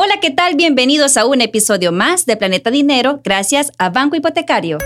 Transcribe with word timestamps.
Hola, 0.00 0.20
¿qué 0.22 0.30
tal? 0.30 0.54
Bienvenidos 0.54 1.16
a 1.16 1.26
un 1.26 1.40
episodio 1.40 1.90
más 1.90 2.24
de 2.24 2.36
Planeta 2.36 2.70
Dinero 2.70 3.20
gracias 3.24 3.72
a 3.78 3.90
Banco 3.90 4.14
Hipotecario. 4.14 4.78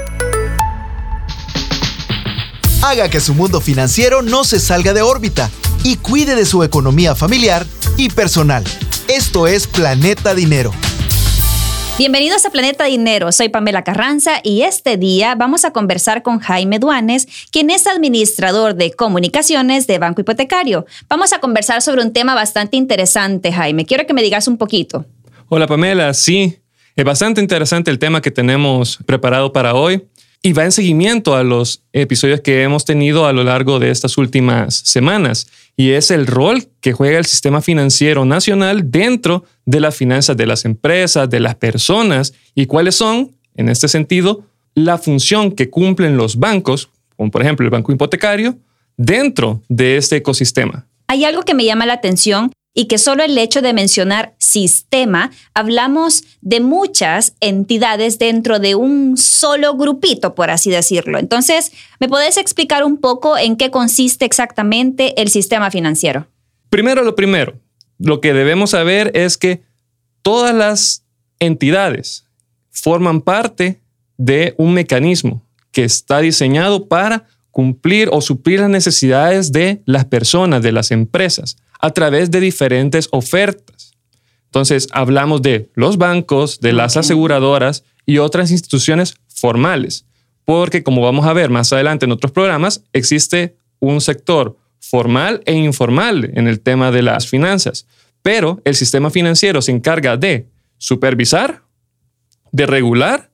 Haga 2.83 3.11
que 3.11 3.21
su 3.21 3.35
mundo 3.35 3.61
financiero 3.61 4.22
no 4.22 4.43
se 4.45 4.59
salga 4.59 4.95
de 4.95 5.03
órbita 5.03 5.51
y 5.85 5.96
cuide 5.96 6.35
de 6.35 6.46
su 6.46 6.62
economía 6.62 7.14
familiar 7.14 7.67
y 7.98 8.09
personal. 8.09 8.64
Esto 9.06 9.47
es 9.47 9.67
Planeta 9.67 10.35
Dinero. 10.35 10.72
Bienvenidos 12.03 12.44
a 12.44 12.50
Planeta 12.50 12.87
Dinero, 12.87 13.30
soy 13.30 13.48
Pamela 13.48 13.84
Carranza 13.84 14.40
y 14.42 14.62
este 14.62 14.96
día 14.96 15.37
vamos 15.37 15.64
a 15.64 15.72
conversar 15.72 16.24
con 16.24 16.41
Jaime 16.41 16.80
Duanes, 16.80 17.28
quien 17.52 17.70
es 17.70 17.87
administrador 17.87 18.74
de 18.74 18.91
comunicaciones 18.91 19.87
de 19.87 19.98
Banco 19.98 20.20
Hipotecario. 20.20 20.84
Vamos 21.09 21.33
a 21.33 21.38
conversar 21.38 21.80
sobre 21.80 22.02
un 22.02 22.12
tema 22.12 22.34
bastante 22.34 22.77
interesante, 22.77 23.52
Jaime. 23.52 23.87
Quiero 23.87 24.05
que 24.05 24.15
me 24.15 24.23
digas 24.23 24.48
un 24.48 24.59
poquito. 24.59 25.06
Hola 25.48 25.69
Pamela, 25.69 26.12
sí, 26.12 26.59
es 26.96 27.05
bastante 27.05 27.41
interesante 27.41 27.93
el 27.93 28.01
tema 28.01 28.21
que 28.21 28.32
tenemos 28.32 28.98
preparado 29.07 29.52
para 29.52 29.77
hoy 29.77 30.02
y 30.43 30.55
va 30.55 30.65
en 30.65 30.73
seguimiento 30.73 31.37
a 31.37 31.45
los 31.45 31.84
episodios 31.93 32.41
que 32.41 32.65
hemos 32.65 32.84
tenido 32.84 33.27
a 33.27 33.32
lo 33.32 33.45
largo 33.45 33.79
de 33.79 33.93
estas 33.93 34.19
últimas 34.19 34.74
semanas 34.74 35.46
y 35.77 35.93
es 35.93 36.11
el 36.11 36.27
rol 36.27 36.65
que 36.81 36.93
juega 36.93 37.19
el 37.19 37.25
sistema 37.25 37.61
financiero 37.62 38.25
nacional 38.25 38.91
dentro 38.91 39.45
de 39.65 39.80
las 39.80 39.97
finanzas 39.97 40.37
de 40.37 40.47
las 40.47 40.65
empresas, 40.65 41.29
de 41.30 41.41
las 41.41 41.55
personas 41.55 42.35
y 42.55 42.67
cuáles 42.67 42.95
son, 42.95 43.33
en 43.55 43.69
este 43.69 43.89
sentido, 43.89 44.45
la 44.75 44.99
función 44.99 45.53
que 45.53 45.71
cumplen 45.71 46.16
los 46.16 46.37
bancos, 46.37 46.91
como 47.16 47.30
por 47.30 47.43
ejemplo 47.43 47.65
el 47.65 47.71
banco 47.71 47.93
hipotecario, 47.93 48.57
dentro 48.97 49.63
de 49.69 49.97
este 49.97 50.16
ecosistema. 50.16 50.87
Hay 51.09 51.25
algo 51.25 51.43
que 51.43 51.55
me 51.55 51.65
llama 51.65 51.87
la 51.87 51.95
atención 51.95 52.52
y 52.75 52.87
que 52.87 52.99
solo 52.99 53.23
el 53.23 53.37
hecho 53.37 53.61
de 53.61 53.73
mencionar 53.73 54.35
sistema, 54.39 55.30
hablamos 55.55 56.25
de 56.41 56.61
muchas 56.61 57.35
entidades 57.41 58.19
dentro 58.19 58.59
de 58.59 58.74
un 58.74 59.16
solo 59.16 59.77
grupito, 59.77 60.35
por 60.35 60.51
así 60.51 60.71
decirlo. 60.71 61.19
Entonces, 61.19 61.73
¿me 62.01 62.09
podés 62.09 62.38
explicar 62.38 62.85
un 62.85 62.96
poco 62.96 63.37
en 63.37 63.57
qué 63.57 63.71
consiste 63.71 64.24
exactamente 64.24 65.20
el 65.20 65.28
sistema 65.28 65.70
financiero? 65.70 66.27
Primero, 66.70 67.02
lo 67.02 67.14
primero, 67.14 67.61
lo 67.98 68.20
que 68.20 68.33
debemos 68.33 68.70
saber 68.70 69.11
es 69.14 69.36
que 69.36 69.62
todas 70.22 70.55
las 70.55 71.05
entidades 71.41 72.24
forman 72.70 73.20
parte 73.20 73.83
de 74.16 74.55
un 74.56 74.72
mecanismo 74.72 75.44
que 75.72 75.84
está 75.84 76.20
diseñado 76.20 76.89
para 76.89 77.27
cumplir 77.50 78.08
o 78.12 78.22
suplir 78.22 78.61
las 78.61 78.70
necesidades 78.70 79.52
de 79.52 79.83
las 79.84 80.06
personas, 80.06 80.62
de 80.62 80.72
las 80.72 80.91
empresas 80.91 81.58
a 81.83 81.91
través 81.91 82.30
de 82.30 82.41
diferentes 82.41 83.08
ofertas. 83.11 83.92
Entonces, 84.47 84.88
hablamos 84.92 85.42
de 85.42 85.70
los 85.75 85.98
bancos, 85.98 86.61
de 86.61 86.72
las 86.72 86.97
aseguradoras 86.97 87.84
y 88.06 88.19
otras 88.19 88.50
instituciones 88.50 89.16
formales, 89.28 90.06
porque 90.44 90.83
como 90.83 91.02
vamos 91.02 91.27
a 91.27 91.33
ver 91.33 91.50
más 91.50 91.72
adelante 91.72 92.06
en 92.06 92.12
otros 92.12 92.33
programas, 92.33 92.84
existe 92.92 93.56
un 93.80 94.00
sector 94.00 94.56
formal 94.78 95.42
e 95.44 95.55
informal 95.55 96.30
en 96.34 96.48
el 96.48 96.61
tema 96.61 96.91
de 96.91 97.02
las 97.02 97.28
finanzas, 97.28 97.86
pero 98.22 98.61
el 98.64 98.74
sistema 98.74 99.11
financiero 99.11 99.61
se 99.61 99.72
encarga 99.72 100.17
de 100.17 100.46
supervisar, 100.78 101.62
de 102.52 102.67
regular 102.67 103.30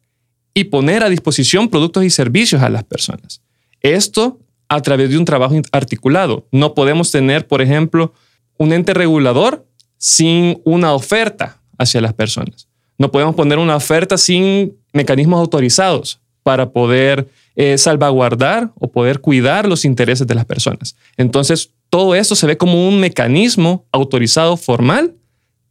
y 0.54 0.64
poner 0.64 1.02
a 1.02 1.08
disposición 1.10 1.68
productos 1.68 2.04
y 2.04 2.10
servicios 2.10 2.62
a 2.62 2.70
las 2.70 2.84
personas. 2.84 3.42
Esto 3.80 4.38
a 4.68 4.80
través 4.82 5.10
de 5.10 5.18
un 5.18 5.24
trabajo 5.24 5.54
articulado. 5.72 6.46
No 6.52 6.74
podemos 6.74 7.10
tener, 7.10 7.46
por 7.46 7.62
ejemplo, 7.62 8.12
un 8.58 8.72
ente 8.72 8.92
regulador 8.92 9.66
sin 9.96 10.60
una 10.64 10.92
oferta 10.92 11.60
hacia 11.78 12.00
las 12.00 12.12
personas. 12.12 12.68
No 12.98 13.10
podemos 13.10 13.34
poner 13.34 13.58
una 13.58 13.76
oferta 13.76 14.18
sin 14.18 14.76
mecanismos 14.92 15.40
autorizados 15.40 16.20
para 16.42 16.70
poder 16.70 17.28
eh, 17.56 17.78
salvaguardar 17.78 18.70
o 18.78 18.90
poder 18.90 19.20
cuidar 19.20 19.66
los 19.66 19.84
intereses 19.84 20.26
de 20.26 20.34
las 20.34 20.44
personas. 20.44 20.96
Entonces, 21.16 21.70
todo 21.90 22.14
esto 22.14 22.34
se 22.34 22.46
ve 22.46 22.56
como 22.56 22.88
un 22.88 23.00
mecanismo 23.00 23.84
autorizado 23.92 24.56
formal 24.56 25.14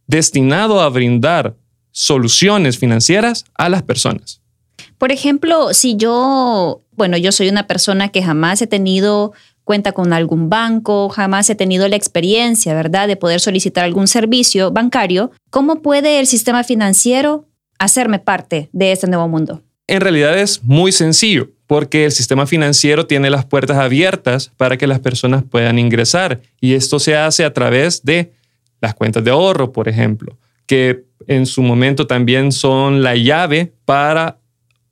destinado 0.06 0.80
a 0.80 0.88
brindar 0.88 1.54
soluciones 1.90 2.78
financieras 2.78 3.44
a 3.54 3.68
las 3.68 3.82
personas. 3.82 4.40
Por 4.98 5.12
ejemplo, 5.12 5.72
si 5.74 5.96
yo, 5.96 6.80
bueno, 6.92 7.16
yo 7.16 7.30
soy 7.30 7.48
una 7.48 7.66
persona 7.66 8.08
que 8.08 8.22
jamás 8.22 8.60
he 8.62 8.66
tenido 8.66 9.32
cuenta 9.68 9.92
con 9.92 10.14
algún 10.14 10.48
banco, 10.48 11.10
jamás 11.10 11.50
he 11.50 11.54
tenido 11.54 11.86
la 11.88 11.96
experiencia, 11.96 12.72
¿verdad?, 12.72 13.06
de 13.06 13.16
poder 13.16 13.38
solicitar 13.38 13.84
algún 13.84 14.08
servicio 14.08 14.70
bancario, 14.70 15.30
¿cómo 15.50 15.82
puede 15.82 16.20
el 16.20 16.26
sistema 16.26 16.64
financiero 16.64 17.44
hacerme 17.78 18.18
parte 18.18 18.70
de 18.72 18.92
este 18.92 19.08
nuevo 19.08 19.28
mundo? 19.28 19.62
En 19.86 20.00
realidad 20.00 20.38
es 20.38 20.64
muy 20.64 20.90
sencillo, 20.90 21.50
porque 21.66 22.06
el 22.06 22.12
sistema 22.12 22.46
financiero 22.46 23.06
tiene 23.06 23.28
las 23.28 23.44
puertas 23.44 23.76
abiertas 23.76 24.50
para 24.56 24.78
que 24.78 24.86
las 24.86 25.00
personas 25.00 25.44
puedan 25.44 25.78
ingresar 25.78 26.40
y 26.62 26.72
esto 26.72 26.98
se 26.98 27.14
hace 27.14 27.44
a 27.44 27.52
través 27.52 28.02
de 28.02 28.32
las 28.80 28.94
cuentas 28.94 29.22
de 29.22 29.32
ahorro, 29.32 29.70
por 29.70 29.86
ejemplo, 29.86 30.38
que 30.64 31.04
en 31.26 31.44
su 31.44 31.60
momento 31.60 32.06
también 32.06 32.52
son 32.52 33.02
la 33.02 33.16
llave 33.16 33.74
para 33.84 34.38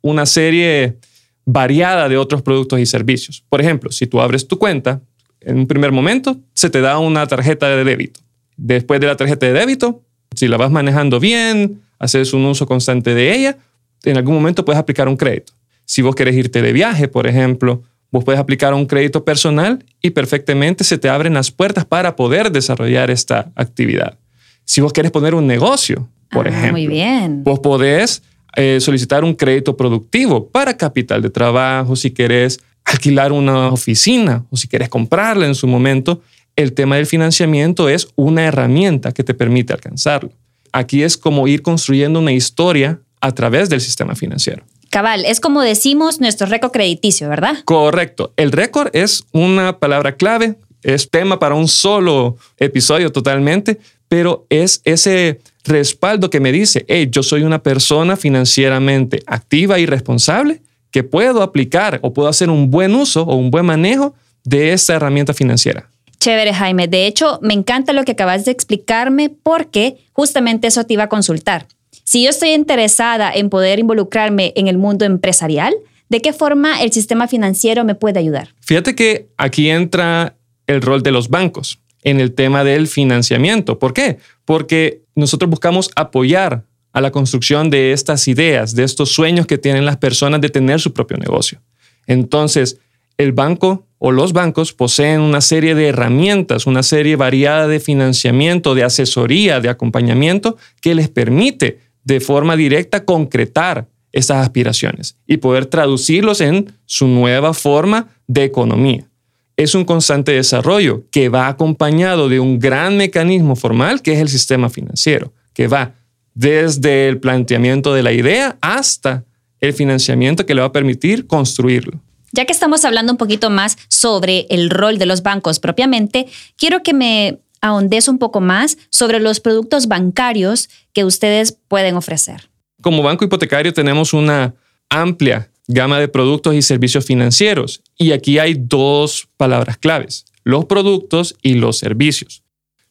una 0.02 0.26
serie 0.26 0.98
variada 1.46 2.08
de 2.08 2.18
otros 2.18 2.42
productos 2.42 2.80
y 2.80 2.86
servicios. 2.86 3.42
Por 3.48 3.60
ejemplo, 3.60 3.90
si 3.90 4.06
tú 4.06 4.20
abres 4.20 4.46
tu 4.46 4.58
cuenta, 4.58 5.00
en 5.40 5.58
un 5.58 5.66
primer 5.66 5.92
momento 5.92 6.36
se 6.52 6.68
te 6.68 6.80
da 6.80 6.98
una 6.98 7.26
tarjeta 7.26 7.68
de 7.68 7.84
débito. 7.84 8.20
Después 8.56 9.00
de 9.00 9.06
la 9.06 9.16
tarjeta 9.16 9.46
de 9.46 9.52
débito, 9.52 10.02
si 10.34 10.48
la 10.48 10.56
vas 10.56 10.70
manejando 10.70 11.20
bien, 11.20 11.80
haces 11.98 12.32
un 12.34 12.44
uso 12.44 12.66
constante 12.66 13.14
de 13.14 13.34
ella, 13.34 13.56
en 14.04 14.16
algún 14.16 14.34
momento 14.34 14.64
puedes 14.64 14.78
aplicar 14.78 15.08
un 15.08 15.16
crédito. 15.16 15.52
Si 15.84 16.02
vos 16.02 16.14
querés 16.14 16.34
irte 16.34 16.62
de 16.62 16.72
viaje, 16.72 17.06
por 17.06 17.28
ejemplo, 17.28 17.82
vos 18.10 18.24
puedes 18.24 18.40
aplicar 18.40 18.74
un 18.74 18.86
crédito 18.86 19.24
personal 19.24 19.84
y 20.02 20.10
perfectamente 20.10 20.82
se 20.82 20.98
te 20.98 21.08
abren 21.08 21.34
las 21.34 21.52
puertas 21.52 21.84
para 21.84 22.16
poder 22.16 22.50
desarrollar 22.50 23.10
esta 23.10 23.52
actividad. 23.54 24.18
Si 24.64 24.80
vos 24.80 24.92
querés 24.92 25.12
poner 25.12 25.34
un 25.34 25.46
negocio, 25.46 26.08
por 26.30 26.46
ah, 26.46 26.50
ejemplo, 26.50 26.72
muy 26.72 26.88
bien. 26.88 27.44
vos 27.44 27.60
podés 27.60 28.22
eh, 28.56 28.78
solicitar 28.80 29.22
un 29.22 29.34
crédito 29.34 29.76
productivo 29.76 30.48
para 30.48 30.76
capital 30.76 31.22
de 31.22 31.30
trabajo, 31.30 31.94
si 31.94 32.10
querés 32.10 32.58
alquilar 32.84 33.32
una 33.32 33.68
oficina 33.68 34.44
o 34.50 34.56
si 34.56 34.66
querés 34.66 34.88
comprarla 34.88 35.46
en 35.46 35.54
su 35.54 35.66
momento, 35.66 36.22
el 36.56 36.72
tema 36.72 36.96
del 36.96 37.06
financiamiento 37.06 37.88
es 37.88 38.08
una 38.16 38.44
herramienta 38.44 39.12
que 39.12 39.22
te 39.22 39.34
permite 39.34 39.72
alcanzarlo. 39.72 40.30
Aquí 40.72 41.02
es 41.02 41.16
como 41.18 41.46
ir 41.48 41.62
construyendo 41.62 42.18
una 42.18 42.32
historia 42.32 42.98
a 43.20 43.32
través 43.32 43.68
del 43.68 43.80
sistema 43.80 44.14
financiero. 44.14 44.64
Cabal, 44.90 45.24
es 45.26 45.40
como 45.40 45.62
decimos 45.62 46.20
nuestro 46.20 46.46
récord 46.46 46.72
crediticio, 46.72 47.28
¿verdad? 47.28 47.58
Correcto. 47.64 48.32
El 48.36 48.52
récord 48.52 48.88
es 48.94 49.24
una 49.32 49.78
palabra 49.78 50.16
clave, 50.16 50.56
es 50.82 51.10
tema 51.10 51.38
para 51.38 51.54
un 51.54 51.68
solo 51.68 52.36
episodio 52.58 53.12
totalmente, 53.12 53.78
pero 54.08 54.46
es 54.48 54.80
ese 54.84 55.40
respaldo 55.66 56.30
que 56.30 56.40
me 56.40 56.52
dice, 56.52 56.84
hey, 56.88 57.08
yo 57.10 57.22
soy 57.22 57.42
una 57.42 57.62
persona 57.62 58.16
financieramente 58.16 59.22
activa 59.26 59.78
y 59.78 59.86
responsable 59.86 60.62
que 60.90 61.02
puedo 61.02 61.42
aplicar 61.42 61.98
o 62.02 62.12
puedo 62.12 62.28
hacer 62.28 62.50
un 62.50 62.70
buen 62.70 62.94
uso 62.94 63.22
o 63.22 63.36
un 63.36 63.50
buen 63.50 63.66
manejo 63.66 64.14
de 64.44 64.72
esta 64.72 64.94
herramienta 64.94 65.34
financiera. 65.34 65.90
Chévere, 66.18 66.54
Jaime. 66.54 66.88
De 66.88 67.06
hecho, 67.06 67.38
me 67.42 67.54
encanta 67.54 67.92
lo 67.92 68.04
que 68.04 68.12
acabas 68.12 68.44
de 68.44 68.52
explicarme 68.52 69.28
porque 69.28 69.98
justamente 70.12 70.68
eso 70.68 70.84
te 70.84 70.94
iba 70.94 71.04
a 71.04 71.08
consultar. 71.08 71.66
Si 72.04 72.22
yo 72.22 72.30
estoy 72.30 72.50
interesada 72.50 73.32
en 73.32 73.50
poder 73.50 73.78
involucrarme 73.78 74.52
en 74.56 74.68
el 74.68 74.78
mundo 74.78 75.04
empresarial, 75.04 75.74
¿de 76.08 76.20
qué 76.22 76.32
forma 76.32 76.82
el 76.82 76.92
sistema 76.92 77.28
financiero 77.28 77.84
me 77.84 77.94
puede 77.94 78.18
ayudar? 78.18 78.48
Fíjate 78.60 78.94
que 78.94 79.28
aquí 79.36 79.68
entra 79.68 80.36
el 80.66 80.82
rol 80.82 81.02
de 81.02 81.12
los 81.12 81.28
bancos 81.28 81.80
en 82.06 82.20
el 82.20 82.32
tema 82.32 82.62
del 82.62 82.86
financiamiento. 82.86 83.80
¿Por 83.80 83.92
qué? 83.92 84.18
Porque 84.44 85.02
nosotros 85.16 85.50
buscamos 85.50 85.90
apoyar 85.96 86.64
a 86.92 87.00
la 87.00 87.10
construcción 87.10 87.68
de 87.68 87.92
estas 87.92 88.28
ideas, 88.28 88.76
de 88.76 88.84
estos 88.84 89.10
sueños 89.10 89.46
que 89.46 89.58
tienen 89.58 89.84
las 89.84 89.96
personas 89.96 90.40
de 90.40 90.48
tener 90.48 90.80
su 90.80 90.92
propio 90.92 91.16
negocio. 91.16 91.60
Entonces, 92.06 92.78
el 93.18 93.32
banco 93.32 93.86
o 93.98 94.12
los 94.12 94.32
bancos 94.32 94.72
poseen 94.72 95.20
una 95.20 95.40
serie 95.40 95.74
de 95.74 95.88
herramientas, 95.88 96.68
una 96.68 96.84
serie 96.84 97.16
variada 97.16 97.66
de 97.66 97.80
financiamiento, 97.80 98.76
de 98.76 98.84
asesoría, 98.84 99.58
de 99.60 99.68
acompañamiento 99.68 100.56
que 100.80 100.94
les 100.94 101.08
permite 101.08 101.80
de 102.04 102.20
forma 102.20 102.54
directa 102.54 103.04
concretar 103.04 103.88
estas 104.12 104.36
aspiraciones 104.44 105.16
y 105.26 105.38
poder 105.38 105.66
traducirlos 105.66 106.40
en 106.40 106.72
su 106.84 107.08
nueva 107.08 107.52
forma 107.52 108.10
de 108.28 108.44
economía 108.44 109.08
es 109.56 109.74
un 109.74 109.84
constante 109.84 110.32
desarrollo 110.32 111.04
que 111.10 111.28
va 111.28 111.48
acompañado 111.48 112.28
de 112.28 112.40
un 112.40 112.58
gran 112.58 112.96
mecanismo 112.96 113.56
formal 113.56 114.02
que 114.02 114.12
es 114.12 114.20
el 114.20 114.28
sistema 114.28 114.68
financiero, 114.68 115.32
que 115.54 115.66
va 115.66 115.94
desde 116.34 117.08
el 117.08 117.18
planteamiento 117.18 117.94
de 117.94 118.02
la 118.02 118.12
idea 118.12 118.58
hasta 118.60 119.24
el 119.60 119.72
financiamiento 119.72 120.44
que 120.44 120.54
le 120.54 120.60
va 120.60 120.68
a 120.68 120.72
permitir 120.72 121.26
construirlo. 121.26 122.00
Ya 122.32 122.44
que 122.44 122.52
estamos 122.52 122.84
hablando 122.84 123.12
un 123.12 123.16
poquito 123.16 123.48
más 123.48 123.78
sobre 123.88 124.46
el 124.50 124.68
rol 124.68 124.98
de 124.98 125.06
los 125.06 125.22
bancos 125.22 125.58
propiamente, 125.58 126.26
quiero 126.58 126.82
que 126.82 126.92
me 126.92 127.38
ahondes 127.62 128.08
un 128.08 128.18
poco 128.18 128.42
más 128.42 128.76
sobre 128.90 129.20
los 129.20 129.40
productos 129.40 129.88
bancarios 129.88 130.68
que 130.92 131.04
ustedes 131.04 131.56
pueden 131.68 131.96
ofrecer. 131.96 132.50
Como 132.82 133.02
banco 133.02 133.24
hipotecario 133.24 133.72
tenemos 133.72 134.12
una 134.12 134.54
amplia 134.90 135.50
gama 135.68 135.98
de 135.98 136.08
productos 136.08 136.54
y 136.54 136.62
servicios 136.62 137.04
financieros 137.04 137.82
y 137.96 138.12
aquí 138.12 138.38
hay 138.38 138.54
dos 138.58 139.28
palabras 139.36 139.78
claves, 139.78 140.24
los 140.44 140.64
productos 140.66 141.36
y 141.42 141.54
los 141.54 141.78
servicios. 141.78 142.42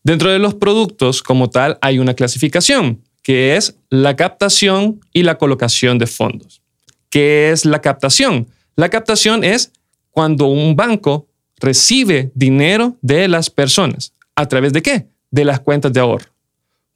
Dentro 0.03 0.29
de 0.29 0.39
los 0.39 0.53
productos 0.53 1.23
como 1.23 1.49
tal 1.49 1.77
hay 1.81 1.99
una 1.99 2.13
clasificación 2.13 3.01
que 3.21 3.55
es 3.55 3.75
la 3.89 4.15
captación 4.15 5.01
y 5.11 5.23
la 5.23 5.37
colocación 5.37 5.97
de 5.97 6.05
fondos. 6.05 6.61
¿Qué 7.09 7.51
es 7.51 7.65
la 7.65 7.81
captación? 7.81 8.47
La 8.75 8.89
captación 8.89 9.43
es 9.43 9.71
cuando 10.11 10.45
un 10.45 10.75
banco 10.75 11.27
recibe 11.57 12.31
dinero 12.35 12.97
de 13.01 13.27
las 13.27 13.49
personas. 13.49 14.13
¿A 14.35 14.47
través 14.47 14.73
de 14.73 14.81
qué? 14.81 15.07
De 15.31 15.43
las 15.43 15.59
cuentas 15.59 15.91
de 15.91 16.01
ahorro. 16.01 16.34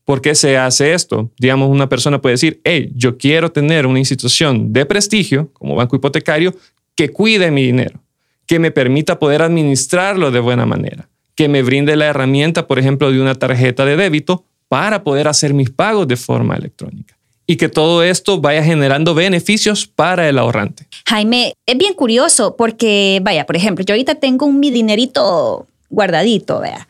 ¿Por 0.09 0.21
qué 0.21 0.33
se 0.33 0.57
hace 0.57 0.95
esto? 0.95 1.29
Digamos, 1.37 1.69
una 1.69 1.87
persona 1.87 2.19
puede 2.19 2.33
decir, 2.33 2.61
hey, 2.63 2.91
yo 2.95 3.19
quiero 3.19 3.51
tener 3.51 3.85
una 3.85 3.99
institución 3.99 4.73
de 4.73 4.83
prestigio, 4.87 5.51
como 5.53 5.75
banco 5.75 5.95
hipotecario, 5.95 6.55
que 6.95 7.09
cuide 7.09 7.51
mi 7.51 7.61
dinero, 7.61 8.01
que 8.47 8.57
me 8.57 8.71
permita 8.71 9.19
poder 9.19 9.43
administrarlo 9.43 10.31
de 10.31 10.39
buena 10.39 10.65
manera, 10.65 11.07
que 11.35 11.47
me 11.47 11.61
brinde 11.61 11.95
la 11.95 12.07
herramienta, 12.07 12.65
por 12.65 12.79
ejemplo, 12.79 13.11
de 13.11 13.21
una 13.21 13.35
tarjeta 13.35 13.85
de 13.85 13.97
débito 13.97 14.45
para 14.67 15.03
poder 15.03 15.27
hacer 15.27 15.53
mis 15.53 15.69
pagos 15.69 16.07
de 16.07 16.17
forma 16.17 16.55
electrónica 16.55 17.15
y 17.45 17.57
que 17.57 17.69
todo 17.69 18.01
esto 18.01 18.41
vaya 18.41 18.63
generando 18.63 19.13
beneficios 19.13 19.85
para 19.85 20.27
el 20.27 20.39
ahorrante. 20.39 20.87
Jaime, 21.05 21.53
es 21.67 21.77
bien 21.77 21.93
curioso 21.93 22.55
porque, 22.55 23.19
vaya, 23.21 23.45
por 23.45 23.57
ejemplo, 23.57 23.85
yo 23.85 23.93
ahorita 23.93 24.15
tengo 24.15 24.47
un 24.47 24.59
mi 24.59 24.71
dinerito 24.71 25.67
guardadito, 25.87 26.61
vea, 26.61 26.87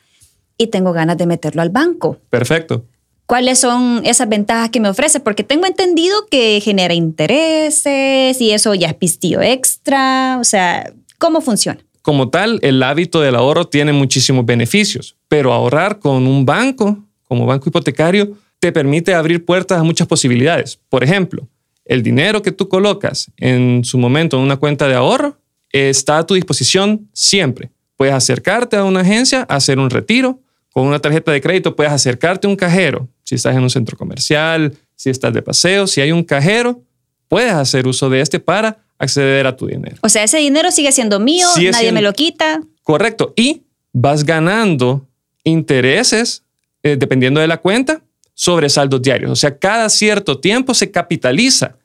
y 0.57 0.68
tengo 0.68 0.94
ganas 0.94 1.18
de 1.18 1.25
meterlo 1.25 1.62
al 1.62 1.69
banco. 1.69 2.18
Perfecto. 2.30 2.86
¿Cuáles 3.29 3.59
son 3.59 4.01
esas 4.05 4.27
ventajas 4.27 4.71
que 4.71 4.79
me 4.79 4.89
ofrece? 4.89 5.19
Porque 5.19 5.43
tengo 5.43 5.67
entendido 5.67 6.25
que 6.31 6.59
genera 6.61 6.95
intereses 6.95 8.41
y 8.41 8.49
eso 8.49 8.73
ya 8.73 8.87
es 8.87 8.95
pistillo 8.95 9.39
extra. 9.39 10.39
O 10.41 10.43
sea, 10.43 10.91
¿cómo 11.19 11.39
funciona? 11.39 11.79
Como 12.01 12.29
tal, 12.29 12.57
el 12.63 12.81
hábito 12.81 13.21
del 13.21 13.35
ahorro 13.35 13.65
tiene 13.65 13.93
muchísimos 13.93 14.47
beneficios, 14.47 15.15
pero 15.27 15.53
ahorrar 15.53 15.99
con 15.99 16.25
un 16.25 16.43
banco, 16.43 17.05
como 17.27 17.45
banco 17.45 17.69
hipotecario, 17.69 18.35
te 18.59 18.71
permite 18.71 19.13
abrir 19.13 19.45
puertas 19.45 19.79
a 19.79 19.83
muchas 19.83 20.07
posibilidades. 20.07 20.79
Por 20.89 21.03
ejemplo, 21.03 21.47
el 21.85 22.01
dinero 22.01 22.41
que 22.41 22.51
tú 22.51 22.67
colocas 22.67 23.29
en 23.37 23.83
su 23.85 23.99
momento 23.99 24.37
en 24.37 24.43
una 24.43 24.57
cuenta 24.57 24.87
de 24.87 24.95
ahorro 24.95 25.37
está 25.71 26.17
a 26.17 26.25
tu 26.25 26.33
disposición 26.33 27.07
siempre. 27.13 27.69
Puedes 27.95 28.15
acercarte 28.15 28.75
a 28.75 28.85
una 28.85 29.01
agencia, 29.01 29.43
hacer 29.43 29.77
un 29.77 29.91
retiro. 29.91 30.39
Con 30.79 30.87
una 30.87 30.99
tarjeta 30.99 31.33
de 31.33 31.41
crédito 31.41 31.75
puedes 31.75 31.91
acercarte 31.91 32.47
a 32.47 32.49
un 32.49 32.55
cajero. 32.55 33.09
Si 33.25 33.35
estás 33.35 33.53
en 33.53 33.61
un 33.61 33.69
centro 33.69 33.97
comercial, 33.97 34.77
si 34.95 35.09
estás 35.09 35.33
de 35.33 35.41
paseo, 35.41 35.87
si 35.87 35.99
hay 35.99 36.13
un 36.13 36.23
cajero, 36.23 36.81
puedes 37.27 37.51
hacer 37.51 37.85
uso 37.85 38.09
de 38.09 38.21
este 38.21 38.39
para 38.39 38.77
acceder 38.97 39.45
a 39.45 39.57
tu 39.57 39.67
dinero. 39.67 39.97
O 40.03 40.07
sea, 40.07 40.23
ese 40.23 40.37
dinero 40.37 40.71
sigue 40.71 40.93
siendo 40.93 41.19
mío, 41.19 41.47
nadie 41.73 41.91
me 41.91 42.01
lo 42.01 42.13
quita. 42.13 42.61
Correcto. 42.81 43.33
Y 43.35 43.63
vas 43.91 44.23
ganando 44.23 45.05
intereses 45.43 46.43
eh, 46.81 46.95
dependiendo 46.97 47.41
de 47.41 47.47
la 47.47 47.57
cuenta 47.57 48.01
sobre 48.33 48.69
saldos 48.69 49.01
diarios. 49.01 49.31
O 49.31 49.35
sea, 49.35 49.57
cada 49.57 49.89
cierto 49.89 50.39
tiempo 50.39 50.73
se 50.73 50.89
capitaliza 50.89 51.75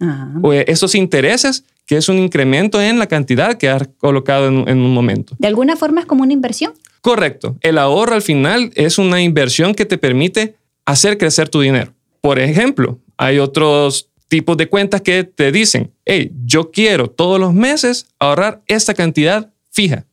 eh, 0.52 0.67
esos 0.69 0.94
intereses, 0.94 1.64
que 1.85 1.96
es 1.96 2.08
un 2.08 2.20
incremento 2.20 2.81
en 2.81 3.00
la 3.00 3.08
cantidad 3.08 3.58
que 3.58 3.69
has 3.69 3.88
colocado 3.99 4.46
en, 4.46 4.69
en, 4.69 4.79
un 4.79 4.94
momento. 4.94 5.35
¿De 5.41 5.49
alguna 5.49 5.75
forma 5.75 6.00
es 6.00 6.06
como 6.06 6.23
una 6.23 6.32
inversión? 6.32 6.75
Correcto. 7.05 7.59
El 7.61 7.77
ahorro 7.77 8.15
al 8.15 8.23
final 8.23 8.71
es 8.77 8.97
una 8.97 9.21
inversión 9.21 9.75
que 9.75 9.85
te 9.85 9.99
permite 9.99 10.56
hacer 10.87 11.19
crecer 11.19 11.51
tu 11.51 11.61
dinero. 11.61 11.93
Por 12.23 12.39
ejemplo, 12.39 12.99
hay 13.19 13.41
otros 13.41 14.09
tipos 14.29 14.56
de 14.56 14.71
cuentas 14.71 15.03
que 15.03 15.23
te 15.23 15.53
dicen, 15.53 15.93
hey, 16.06 16.33
yo 16.47 16.71
quiero 16.71 17.11
todos 17.11 17.39
los 17.39 17.53
meses 17.53 18.06
ahorrar 18.19 18.62
esta 18.69 18.95
cantidad 18.95 19.53
fija. 19.71 20.06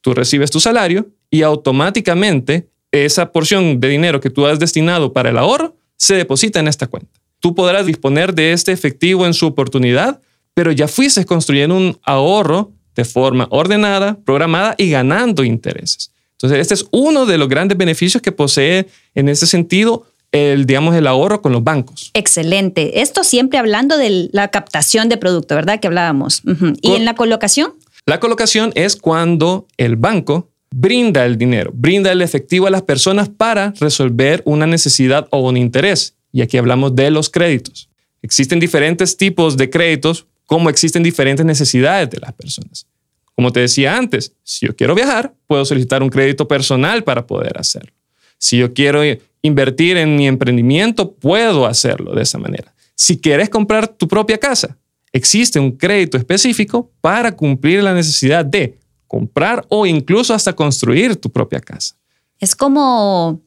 Tú 0.00 0.14
recibes 0.14 0.50
tu 0.50 0.60
salario 0.60 1.08
y 1.30 1.42
automáticamente 1.42 2.70
esa 2.90 3.32
porción 3.32 3.78
de 3.78 3.88
dinero 3.88 4.18
que 4.18 4.30
tú 4.30 4.46
has 4.46 4.58
destinado 4.58 5.12
para 5.12 5.28
el 5.28 5.36
ahorro 5.36 5.76
se 5.98 6.14
deposita 6.14 6.58
en 6.58 6.68
esta 6.68 6.86
cuenta. 6.86 7.20
Tú 7.40 7.54
podrás 7.54 7.84
disponer 7.84 8.34
de 8.34 8.54
este 8.54 8.72
efectivo 8.72 9.26
en 9.26 9.34
su 9.34 9.46
oportunidad, 9.46 10.22
pero 10.54 10.72
ya 10.72 10.88
fuiste 10.88 11.22
construyendo 11.26 11.76
un 11.76 11.98
ahorro 12.02 12.72
de 12.96 13.04
forma 13.04 13.46
ordenada, 13.50 14.18
programada 14.24 14.74
y 14.78 14.88
ganando 14.88 15.44
intereses. 15.44 16.10
Entonces, 16.42 16.60
este 16.60 16.74
es 16.74 16.86
uno 16.90 17.26
de 17.26 17.36
los 17.36 17.48
grandes 17.48 17.76
beneficios 17.76 18.22
que 18.22 18.32
posee 18.32 18.86
en 19.14 19.28
ese 19.28 19.46
sentido 19.46 20.06
el, 20.32 20.64
digamos, 20.64 20.94
el 20.94 21.06
ahorro 21.06 21.42
con 21.42 21.52
los 21.52 21.62
bancos. 21.62 22.10
Excelente. 22.14 23.02
Esto 23.02 23.24
siempre 23.24 23.58
hablando 23.58 23.98
de 23.98 24.30
la 24.32 24.48
captación 24.48 25.10
de 25.10 25.18
producto, 25.18 25.54
¿verdad? 25.54 25.80
Que 25.80 25.88
hablábamos. 25.88 26.42
¿Y 26.80 26.92
en 26.92 27.04
la 27.04 27.14
colocación? 27.14 27.74
La 28.06 28.20
colocación 28.20 28.72
es 28.74 28.96
cuando 28.96 29.66
el 29.76 29.96
banco 29.96 30.48
brinda 30.70 31.26
el 31.26 31.36
dinero, 31.36 31.72
brinda 31.74 32.10
el 32.10 32.22
efectivo 32.22 32.66
a 32.66 32.70
las 32.70 32.82
personas 32.82 33.28
para 33.28 33.74
resolver 33.78 34.40
una 34.46 34.66
necesidad 34.66 35.26
o 35.30 35.40
un 35.40 35.58
interés. 35.58 36.14
Y 36.32 36.40
aquí 36.40 36.56
hablamos 36.56 36.94
de 36.94 37.10
los 37.10 37.28
créditos. 37.28 37.90
Existen 38.22 38.60
diferentes 38.60 39.16
tipos 39.16 39.56
de 39.56 39.68
créditos, 39.68 40.26
como 40.46 40.70
existen 40.70 41.02
diferentes 41.02 41.44
necesidades 41.44 42.08
de 42.08 42.18
las 42.18 42.32
personas. 42.32 42.86
Como 43.34 43.52
te 43.52 43.60
decía 43.60 43.96
antes, 43.96 44.34
si 44.42 44.66
yo 44.66 44.76
quiero 44.76 44.94
viajar, 44.94 45.34
puedo 45.46 45.64
solicitar 45.64 46.02
un 46.02 46.10
crédito 46.10 46.46
personal 46.46 47.04
para 47.04 47.26
poder 47.26 47.58
hacerlo. 47.58 47.92
Si 48.38 48.58
yo 48.58 48.72
quiero 48.72 49.02
invertir 49.42 49.96
en 49.96 50.16
mi 50.16 50.26
emprendimiento, 50.26 51.12
puedo 51.12 51.66
hacerlo 51.66 52.14
de 52.14 52.22
esa 52.22 52.38
manera. 52.38 52.74
Si 52.94 53.18
quieres 53.18 53.48
comprar 53.48 53.88
tu 53.88 54.08
propia 54.08 54.38
casa, 54.38 54.76
existe 55.12 55.58
un 55.58 55.72
crédito 55.72 56.18
específico 56.18 56.90
para 57.00 57.32
cumplir 57.32 57.82
la 57.82 57.94
necesidad 57.94 58.44
de 58.44 58.78
comprar 59.06 59.64
o 59.68 59.86
incluso 59.86 60.34
hasta 60.34 60.52
construir 60.52 61.16
tu 61.16 61.30
propia 61.30 61.60
casa. 61.60 61.96
Es 62.38 62.54
como 62.54 63.42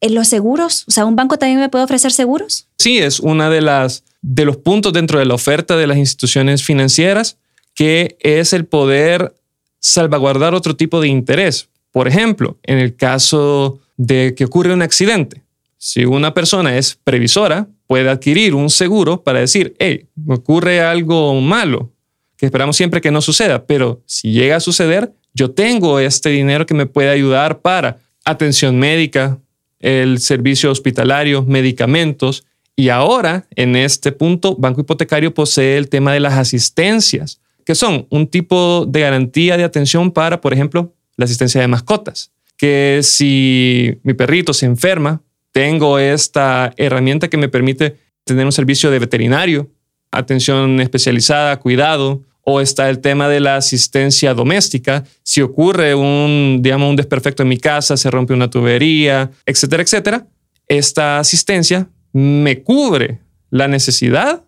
en 0.00 0.14
los 0.14 0.26
seguros, 0.28 0.84
o 0.88 0.90
sea, 0.90 1.04
un 1.04 1.14
banco 1.14 1.38
también 1.38 1.60
me 1.60 1.68
puede 1.68 1.84
ofrecer 1.84 2.10
seguros? 2.10 2.66
Sí, 2.78 2.98
es 2.98 3.20
una 3.20 3.48
de 3.48 3.60
las 3.60 4.02
de 4.20 4.44
los 4.44 4.56
puntos 4.56 4.92
dentro 4.92 5.18
de 5.18 5.24
la 5.24 5.34
oferta 5.34 5.76
de 5.76 5.86
las 5.86 5.96
instituciones 5.96 6.62
financieras 6.62 7.36
que 7.74 8.16
es 8.20 8.52
el 8.52 8.66
poder 8.66 9.34
salvaguardar 9.80 10.54
otro 10.54 10.74
tipo 10.76 11.00
de 11.00 11.08
interés. 11.08 11.68
Por 11.92 12.08
ejemplo, 12.08 12.58
en 12.62 12.78
el 12.78 12.96
caso 12.96 13.80
de 13.96 14.34
que 14.34 14.46
ocurre 14.46 14.72
un 14.72 14.82
accidente, 14.82 15.42
si 15.78 16.04
una 16.04 16.32
persona 16.32 16.76
es 16.76 16.98
previsora, 17.04 17.68
puede 17.86 18.08
adquirir 18.08 18.54
un 18.54 18.70
seguro 18.70 19.22
para 19.22 19.40
decir, 19.40 19.74
hey, 19.78 20.06
ocurre 20.26 20.80
algo 20.80 21.40
malo, 21.40 21.92
que 22.36 22.46
esperamos 22.46 22.76
siempre 22.76 23.00
que 23.00 23.10
no 23.10 23.20
suceda, 23.20 23.66
pero 23.66 24.02
si 24.06 24.32
llega 24.32 24.56
a 24.56 24.60
suceder, 24.60 25.12
yo 25.34 25.50
tengo 25.50 25.98
este 26.00 26.30
dinero 26.30 26.66
que 26.66 26.74
me 26.74 26.86
puede 26.86 27.10
ayudar 27.10 27.60
para 27.60 27.98
atención 28.24 28.78
médica, 28.78 29.38
el 29.80 30.20
servicio 30.20 30.70
hospitalario, 30.70 31.42
medicamentos. 31.42 32.44
Y 32.76 32.88
ahora, 32.88 33.46
en 33.54 33.76
este 33.76 34.12
punto, 34.12 34.56
Banco 34.56 34.80
Hipotecario 34.80 35.34
posee 35.34 35.76
el 35.76 35.88
tema 35.88 36.12
de 36.12 36.20
las 36.20 36.34
asistencias, 36.34 37.40
que 37.64 37.74
son 37.74 38.06
un 38.10 38.26
tipo 38.26 38.86
de 38.86 39.00
garantía 39.00 39.56
de 39.56 39.64
atención 39.64 40.10
para, 40.10 40.40
por 40.40 40.52
ejemplo, 40.52 40.94
la 41.16 41.24
asistencia 41.24 41.60
de 41.60 41.68
mascotas. 41.68 42.32
Que 42.56 43.00
si 43.02 43.98
mi 44.02 44.14
perrito 44.14 44.52
se 44.52 44.66
enferma, 44.66 45.22
tengo 45.52 45.98
esta 45.98 46.72
herramienta 46.76 47.28
que 47.28 47.36
me 47.36 47.48
permite 47.48 47.96
tener 48.24 48.46
un 48.46 48.52
servicio 48.52 48.90
de 48.90 48.98
veterinario, 48.98 49.70
atención 50.10 50.80
especializada, 50.80 51.58
cuidado, 51.58 52.22
o 52.44 52.60
está 52.60 52.90
el 52.90 52.98
tema 53.00 53.28
de 53.28 53.40
la 53.40 53.56
asistencia 53.56 54.34
doméstica. 54.34 55.04
Si 55.22 55.42
ocurre 55.42 55.94
un, 55.94 56.58
digamos, 56.60 56.90
un 56.90 56.96
desperfecto 56.96 57.42
en 57.42 57.48
mi 57.48 57.58
casa, 57.58 57.96
se 57.96 58.10
rompe 58.10 58.34
una 58.34 58.50
tubería, 58.50 59.30
etcétera, 59.46 59.82
etcétera, 59.82 60.26
esta 60.66 61.18
asistencia 61.18 61.88
me 62.12 62.62
cubre 62.62 63.20
la 63.50 63.68
necesidad, 63.68 64.44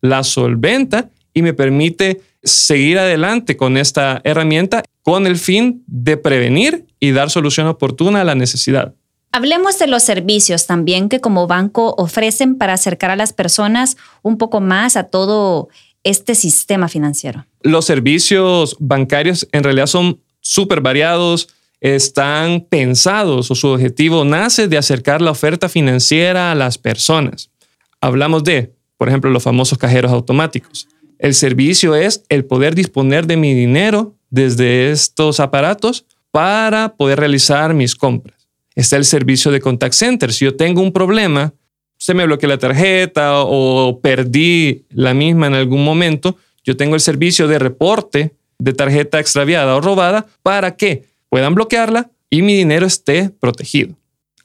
la 0.00 0.24
solventa 0.24 1.10
y 1.32 1.42
me 1.42 1.54
permite 1.54 2.20
seguir 2.42 2.98
adelante 2.98 3.56
con 3.56 3.76
esta 3.76 4.20
herramienta 4.24 4.82
con 5.02 5.26
el 5.26 5.36
fin 5.36 5.82
de 5.86 6.16
prevenir 6.16 6.86
y 7.00 7.12
dar 7.12 7.30
solución 7.30 7.66
oportuna 7.66 8.20
a 8.20 8.24
la 8.24 8.34
necesidad. 8.34 8.94
Hablemos 9.32 9.78
de 9.78 9.86
los 9.86 10.02
servicios 10.02 10.66
también 10.66 11.08
que 11.08 11.20
como 11.20 11.46
banco 11.46 11.94
ofrecen 11.98 12.56
para 12.56 12.72
acercar 12.72 13.10
a 13.10 13.16
las 13.16 13.32
personas 13.32 13.96
un 14.22 14.38
poco 14.38 14.60
más 14.60 14.96
a 14.96 15.04
todo 15.04 15.68
este 16.02 16.34
sistema 16.34 16.88
financiero. 16.88 17.44
Los 17.62 17.84
servicios 17.84 18.76
bancarios 18.78 19.46
en 19.52 19.64
realidad 19.64 19.86
son 19.86 20.20
súper 20.40 20.80
variados, 20.80 21.48
están 21.80 22.62
pensados 22.62 23.50
o 23.50 23.54
su 23.54 23.68
objetivo 23.68 24.24
nace 24.24 24.66
de 24.68 24.78
acercar 24.78 25.22
la 25.22 25.30
oferta 25.30 25.68
financiera 25.68 26.50
a 26.50 26.54
las 26.54 26.78
personas. 26.78 27.50
Hablamos 28.00 28.44
de, 28.44 28.74
por 28.96 29.08
ejemplo, 29.08 29.30
los 29.30 29.42
famosos 29.42 29.78
cajeros 29.78 30.10
automáticos. 30.10 30.88
El 31.18 31.34
servicio 31.34 31.94
es 31.94 32.24
el 32.28 32.44
poder 32.44 32.74
disponer 32.74 33.26
de 33.26 33.36
mi 33.36 33.54
dinero 33.54 34.14
desde 34.30 34.90
estos 34.90 35.40
aparatos 35.40 36.06
para 36.30 36.94
poder 36.96 37.18
realizar 37.18 37.74
mis 37.74 37.94
compras 37.96 38.38
está 38.78 38.96
el 38.96 39.04
servicio 39.04 39.50
de 39.50 39.60
contact 39.60 39.94
center. 39.94 40.32
Si 40.32 40.44
yo 40.44 40.54
tengo 40.54 40.80
un 40.80 40.92
problema, 40.92 41.52
se 41.96 42.14
me 42.14 42.24
bloqueó 42.24 42.48
la 42.48 42.58
tarjeta 42.58 43.42
o 43.42 43.98
perdí 44.00 44.84
la 44.90 45.14
misma 45.14 45.48
en 45.48 45.54
algún 45.54 45.82
momento, 45.82 46.36
yo 46.62 46.76
tengo 46.76 46.94
el 46.94 47.00
servicio 47.00 47.48
de 47.48 47.58
reporte 47.58 48.34
de 48.56 48.72
tarjeta 48.72 49.18
extraviada 49.18 49.74
o 49.74 49.80
robada 49.80 50.26
para 50.44 50.76
que 50.76 51.06
puedan 51.28 51.56
bloquearla 51.56 52.10
y 52.30 52.42
mi 52.42 52.54
dinero 52.54 52.86
esté 52.86 53.30
protegido. 53.30 53.96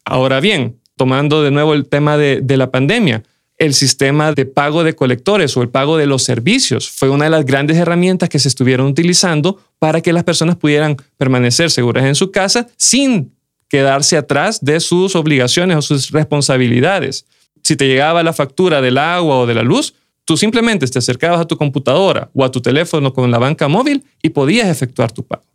Ahora 0.04 0.40
bien, 0.40 0.80
tomando 0.96 1.44
de 1.44 1.52
nuevo 1.52 1.76
el 1.76 1.88
tema 1.88 2.18
de, 2.18 2.42
de 2.42 2.58
la 2.58 2.72
pandemia, 2.72 3.22
el 3.64 3.74
sistema 3.74 4.34
de 4.34 4.46
pago 4.46 4.84
de 4.84 4.94
colectores 4.94 5.56
o 5.56 5.62
el 5.62 5.70
pago 5.70 5.96
de 5.96 6.06
los 6.06 6.24
servicios 6.24 6.90
fue 6.90 7.10
una 7.10 7.26
de 7.26 7.30
las 7.30 7.46
grandes 7.46 7.78
herramientas 7.78 8.28
que 8.28 8.38
se 8.38 8.50
estuvieron 8.50 8.88
utilizando 8.88 9.58
para 9.80 10.02
que 10.02 10.12
las 10.12 10.26
personas 10.26 10.58
pudieran 10.58 10.98
permanecer 11.18 11.72
seguras 11.72 12.04
en 12.04 12.16
su 12.16 12.30
casa 12.30 12.68
sin 12.76 13.32
quedarse 13.70 14.18
atrás 14.18 14.64
de 14.64 14.82
sus 14.82 15.16
obligaciones 15.16 15.78
o 15.78 15.82
sus 15.82 16.12
responsabilidades. 16.12 17.26
Si 17.64 17.78
te 17.78 17.88
llegaba 17.88 18.22
la 18.22 18.34
factura 18.34 18.82
del 18.82 18.98
agua 18.98 19.38
o 19.38 19.46
de 19.46 19.54
la 19.54 19.64
luz, 19.64 19.94
tú 20.26 20.36
simplemente 20.36 20.86
te 20.86 21.00
acercabas 21.00 21.40
a 21.40 21.46
tu 21.46 21.58
computadora 21.58 22.30
o 22.34 22.44
a 22.44 22.52
tu 22.52 22.62
teléfono 22.62 23.14
con 23.14 23.32
la 23.32 23.40
banca 23.40 23.70
móvil 23.70 24.04
y 24.22 24.30
podías 24.30 24.68
efectuar 24.68 25.14
tu 25.14 25.26
pago. 25.26 25.46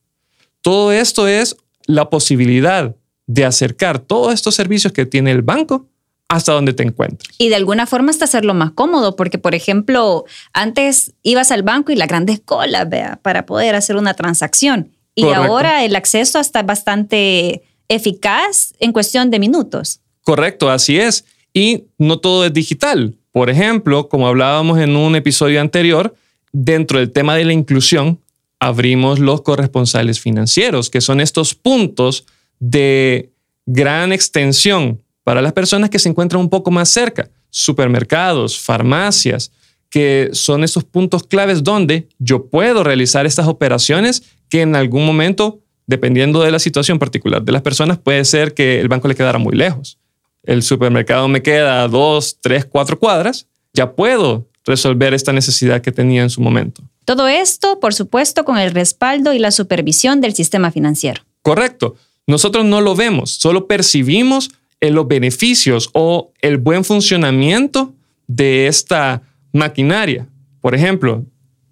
Todo 0.62 0.92
esto 0.92 1.28
es 1.28 1.56
la 1.86 2.08
posibilidad 2.08 2.96
de 3.26 3.44
acercar 3.44 3.98
todos 3.98 4.32
estos 4.32 4.54
servicios 4.54 4.94
que 4.94 5.04
tiene 5.04 5.30
el 5.30 5.42
banco 5.42 5.86
hasta 6.28 6.52
donde 6.52 6.74
te 6.74 6.82
encuentres. 6.82 7.34
Y 7.38 7.48
de 7.48 7.56
alguna 7.56 7.86
forma 7.86 8.10
hasta 8.10 8.26
hacerlo 8.26 8.54
más 8.54 8.72
cómodo, 8.72 9.16
porque 9.16 9.38
por 9.38 9.54
ejemplo, 9.54 10.24
antes 10.52 11.14
ibas 11.22 11.50
al 11.50 11.62
banco 11.62 11.90
y 11.90 11.96
la 11.96 12.06
grandes 12.06 12.40
colas, 12.40 12.88
vea, 12.88 13.18
para 13.22 13.46
poder 13.46 13.74
hacer 13.74 13.96
una 13.96 14.14
transacción. 14.14 14.90
Y 15.14 15.24
ahora 15.24 15.84
el 15.84 15.96
acceso 15.96 16.38
está 16.38 16.62
bastante 16.62 17.62
eficaz 17.88 18.74
en 18.78 18.92
cuestión 18.92 19.30
de 19.30 19.40
minutos. 19.40 20.00
Correcto, 20.22 20.70
así 20.70 21.00
es. 21.00 21.24
Y 21.52 21.86
no 21.98 22.20
todo 22.20 22.44
es 22.44 22.52
digital. 22.52 23.16
Por 23.32 23.50
ejemplo, 23.50 24.08
como 24.08 24.28
hablábamos 24.28 24.78
en 24.78 24.94
un 24.94 25.16
episodio 25.16 25.60
anterior, 25.60 26.14
dentro 26.52 27.00
del 27.00 27.10
tema 27.10 27.34
de 27.34 27.46
la 27.46 27.52
inclusión, 27.52 28.20
abrimos 28.60 29.18
los 29.18 29.42
corresponsales 29.42 30.20
financieros, 30.20 30.90
que 30.90 31.00
son 31.00 31.20
estos 31.20 31.54
puntos 31.54 32.24
de 32.60 33.30
gran 33.66 34.12
extensión 34.12 35.02
para 35.28 35.42
las 35.42 35.52
personas 35.52 35.90
que 35.90 35.98
se 35.98 36.08
encuentran 36.08 36.40
un 36.40 36.48
poco 36.48 36.70
más 36.70 36.88
cerca, 36.88 37.28
supermercados, 37.50 38.58
farmacias, 38.58 39.52
que 39.90 40.30
son 40.32 40.64
esos 40.64 40.84
puntos 40.84 41.22
claves 41.22 41.62
donde 41.62 42.08
yo 42.18 42.46
puedo 42.46 42.82
realizar 42.82 43.26
estas 43.26 43.46
operaciones 43.46 44.22
que 44.48 44.62
en 44.62 44.74
algún 44.74 45.04
momento 45.04 45.60
dependiendo 45.86 46.40
de 46.40 46.50
la 46.50 46.58
situación 46.58 46.98
particular 46.98 47.42
de 47.42 47.52
las 47.52 47.60
personas, 47.60 47.98
puede 47.98 48.24
ser 48.24 48.54
que 48.54 48.80
el 48.80 48.88
banco 48.88 49.06
le 49.06 49.14
quedara 49.14 49.36
muy 49.36 49.54
lejos. 49.54 49.98
El 50.44 50.62
supermercado 50.62 51.28
me 51.28 51.42
queda 51.42 51.82
a 51.82 51.88
dos, 51.88 52.38
tres, 52.40 52.64
cuatro 52.64 52.98
cuadras, 52.98 53.48
ya 53.74 53.92
puedo 53.92 54.48
resolver 54.64 55.12
esta 55.12 55.34
necesidad 55.34 55.82
que 55.82 55.92
tenía 55.92 56.22
en 56.22 56.30
su 56.30 56.40
momento. 56.40 56.82
Todo 57.04 57.28
esto, 57.28 57.80
por 57.80 57.92
supuesto, 57.92 58.46
con 58.46 58.56
el 58.56 58.70
respaldo 58.70 59.34
y 59.34 59.38
la 59.38 59.50
supervisión 59.50 60.22
del 60.22 60.32
sistema 60.32 60.70
financiero. 60.70 61.20
Correcto. 61.42 61.96
Nosotros 62.26 62.64
no 62.64 62.80
lo 62.80 62.96
vemos, 62.96 63.32
solo 63.32 63.66
percibimos 63.66 64.52
los 64.80 65.08
beneficios 65.08 65.90
o 65.92 66.32
el 66.40 66.58
buen 66.58 66.84
funcionamiento 66.84 67.94
de 68.26 68.66
esta 68.66 69.22
maquinaria. 69.52 70.28
Por 70.60 70.74
ejemplo, 70.74 71.24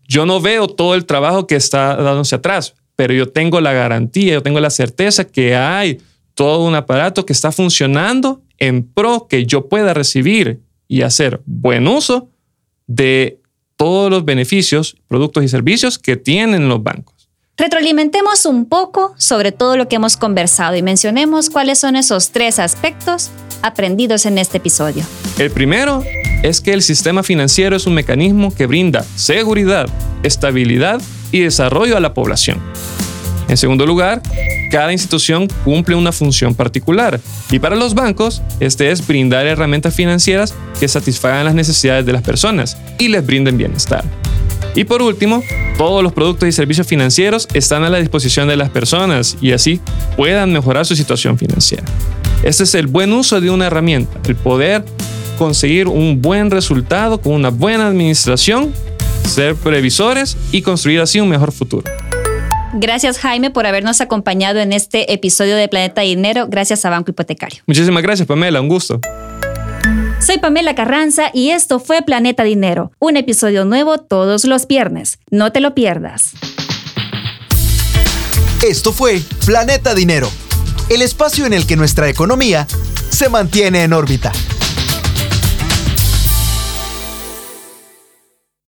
yo 0.08 0.26
no 0.26 0.40
veo 0.40 0.68
todo 0.68 0.94
el 0.94 1.06
trabajo 1.06 1.46
que 1.46 1.56
está 1.56 1.96
dándose 1.96 2.34
atrás, 2.34 2.75
pero 2.96 3.12
yo 3.14 3.28
tengo 3.28 3.60
la 3.60 3.72
garantía, 3.72 4.34
yo 4.34 4.42
tengo 4.42 4.60
la 4.60 4.70
certeza 4.70 5.25
que 5.25 5.54
hay 5.54 5.98
todo 6.34 6.66
un 6.66 6.75
aparato 6.75 7.25
que 7.25 7.32
está 7.32 7.52
funcionando 7.52 8.42
en 8.58 8.82
pro 8.82 9.26
que 9.28 9.46
yo 9.46 9.68
pueda 9.68 9.94
recibir 9.94 10.60
y 10.88 11.02
hacer 11.02 11.40
buen 11.46 11.88
uso 11.88 12.30
de 12.86 13.40
todos 13.76 14.10
los 14.10 14.25
beneficios, 14.25 14.96
productos 15.08 15.44
y 15.44 15.48
servicios 15.48 15.98
que 15.98 16.16
tienen 16.16 16.68
los 16.68 16.82
bancos. 16.82 17.15
Retroalimentemos 17.58 18.44
un 18.44 18.66
poco 18.66 19.14
sobre 19.16 19.50
todo 19.50 19.78
lo 19.78 19.88
que 19.88 19.96
hemos 19.96 20.18
conversado 20.18 20.76
y 20.76 20.82
mencionemos 20.82 21.48
cuáles 21.48 21.78
son 21.78 21.96
esos 21.96 22.28
tres 22.28 22.58
aspectos 22.58 23.30
aprendidos 23.62 24.26
en 24.26 24.36
este 24.36 24.58
episodio. 24.58 25.04
El 25.38 25.50
primero 25.50 26.04
es 26.42 26.60
que 26.60 26.75
el 26.75 26.82
sistema 26.82 27.22
financiero 27.22 27.75
es 27.75 27.86
un 27.86 27.94
mecanismo 27.94 28.54
que 28.54 28.66
brinda 28.66 29.06
seguridad, 29.16 29.88
estabilidad 30.22 31.00
y 31.32 31.40
desarrollo 31.40 31.96
a 31.96 32.00
la 32.00 32.12
población. 32.12 32.60
En 33.48 33.56
segundo 33.56 33.86
lugar, 33.86 34.20
cada 34.70 34.92
institución 34.92 35.48
cumple 35.64 35.94
una 35.94 36.12
función 36.12 36.54
particular 36.54 37.20
y 37.50 37.58
para 37.58 37.75
los 37.75 37.94
bancos, 37.94 38.42
este 38.60 38.90
es 38.90 39.06
brindar 39.06 39.46
herramientas 39.46 39.94
financieras 39.94 40.54
que 40.78 40.88
satisfagan 40.88 41.46
las 41.46 41.54
necesidades 41.54 42.04
de 42.04 42.12
las 42.12 42.22
personas 42.22 42.76
y 42.98 43.08
les 43.08 43.25
brinden 43.25 43.56
bienestar. 43.56 44.04
Y 44.76 44.85
por 44.85 45.00
último, 45.00 45.42
todos 45.78 46.02
los 46.02 46.12
productos 46.12 46.47
y 46.49 46.52
servicios 46.52 46.87
financieros 46.87 47.49
están 47.54 47.83
a 47.83 47.88
la 47.88 47.99
disposición 47.99 48.47
de 48.47 48.56
las 48.56 48.68
personas 48.68 49.38
y 49.40 49.52
así 49.52 49.80
puedan 50.16 50.52
mejorar 50.52 50.85
su 50.85 50.95
situación 50.95 51.38
financiera. 51.38 51.83
Este 52.42 52.64
es 52.64 52.75
el 52.75 52.87
buen 52.87 53.12
uso 53.14 53.40
de 53.40 53.50
una 53.50 53.68
herramienta, 53.68 54.21
el 54.28 54.37
poder 54.37 54.85
conseguir 55.38 55.88
un 55.88 56.21
buen 56.21 56.50
resultado 56.50 57.21
con 57.23 57.33
una 57.33 57.49
buena 57.49 57.87
administración, 57.87 58.71
ser 59.25 59.54
previsores 59.56 60.37
y 60.52 60.61
construir 60.61 61.00
así 61.00 61.21
un 61.21 61.30
mejor 61.30 61.52
futuro. 61.52 61.90
Gracias 62.75 63.18
Jaime 63.18 63.50
por 63.50 63.66
habernos 63.66 64.02
acompañado 64.02 64.61
en 64.61 64.75
este 64.75 65.11
episodio 65.14 65.56
de 65.56 65.68
Planeta 65.68 66.02
Dinero, 66.02 66.49
gracias 66.50 66.85
a 66.85 66.90
Banco 66.90 67.11
Hipotecario. 67.11 67.62
Muchísimas 67.66 68.02
gracias 68.02 68.28
Pamela, 68.28 68.61
un 68.61 68.68
gusto. 68.68 69.00
Soy 70.26 70.38
Pamela 70.38 70.75
Carranza 70.75 71.30
y 71.33 71.50
esto 71.50 71.78
fue 71.78 72.02
Planeta 72.02 72.42
Dinero, 72.42 72.90
un 72.99 73.16
episodio 73.16 73.64
nuevo 73.64 73.99
todos 73.99 74.45
los 74.45 74.66
viernes. 74.66 75.21
No 75.30 75.52
te 75.52 75.61
lo 75.61 75.73
pierdas. 75.73 76.33
Esto 78.61 78.92
fue 78.92 79.23
Planeta 79.45 79.95
Dinero, 79.95 80.28
el 80.88 81.02
espacio 81.02 81.47
en 81.47 81.52
el 81.52 81.64
que 81.64 81.76
nuestra 81.76 82.09
economía 82.09 82.66
se 83.09 83.28
mantiene 83.28 83.85
en 83.85 83.92
órbita. 83.92 84.33